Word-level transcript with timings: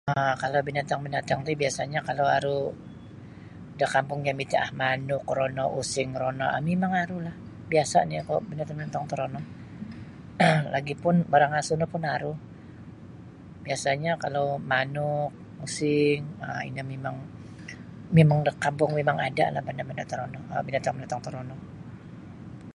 um 0.09 0.33
kalau 0.43 0.59
binatang-binatang 0.67 1.39
ti 1.47 1.51
biasanyo 1.61 1.99
kalau 2.09 2.25
aru 2.37 2.59
da 3.79 3.85
kampung 3.95 4.19
jami' 4.27 4.47
ti 4.51 4.57
um 4.65 4.71
manuk 4.81 5.23
rono 5.37 5.65
using 5.79 6.09
rono 6.21 6.45
um 6.57 6.61
mimang 6.67 6.93
arulah 7.01 7.35
biasa' 7.71 8.01
nio 8.09 8.21
kuo 8.27 8.37
binatang-binatang 8.51 9.05
torono 9.09 9.41
lagi 10.73 10.93
pun 11.03 11.15
barang 11.31 11.53
asu 11.59 11.73
no 11.79 11.85
pun 11.93 12.03
aru. 12.15 12.31
Biasa'nyo 13.65 14.13
kalau 14.23 14.45
manuk 14.71 15.29
using 15.65 16.21
um 16.45 16.61
ino 16.69 16.81
mimang 16.91 17.17
mimang 18.15 18.39
da 18.45 18.51
kampung 18.65 18.91
mimang 18.99 19.17
ada'lah 19.27 19.61
banda'-banda' 19.67 20.09
torono 20.11 20.39
binatang-binatang 20.67 21.21
torono. 21.25 21.55